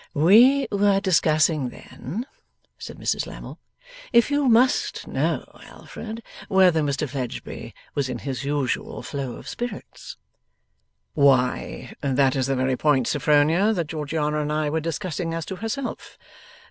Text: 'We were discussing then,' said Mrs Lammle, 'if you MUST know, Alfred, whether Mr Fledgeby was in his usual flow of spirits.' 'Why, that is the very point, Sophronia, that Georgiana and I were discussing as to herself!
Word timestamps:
'We 0.15 0.67
were 0.71 0.99
discussing 0.99 1.69
then,' 1.69 2.25
said 2.79 2.97
Mrs 2.97 3.27
Lammle, 3.27 3.59
'if 4.11 4.31
you 4.31 4.47
MUST 4.47 5.05
know, 5.05 5.43
Alfred, 5.65 6.23
whether 6.49 6.81
Mr 6.81 7.07
Fledgeby 7.07 7.75
was 7.93 8.09
in 8.09 8.17
his 8.17 8.43
usual 8.43 9.03
flow 9.03 9.33
of 9.35 9.47
spirits.' 9.47 10.17
'Why, 11.13 11.93
that 12.01 12.35
is 12.35 12.47
the 12.47 12.55
very 12.55 12.75
point, 12.75 13.05
Sophronia, 13.07 13.73
that 13.75 13.85
Georgiana 13.85 14.41
and 14.41 14.51
I 14.51 14.71
were 14.71 14.79
discussing 14.79 15.35
as 15.35 15.45
to 15.45 15.57
herself! 15.57 16.17